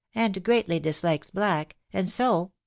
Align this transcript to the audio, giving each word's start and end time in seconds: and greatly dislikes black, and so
and 0.15 0.43
greatly 0.43 0.79
dislikes 0.79 1.29
black, 1.29 1.75
and 1.93 2.09
so 2.09 2.51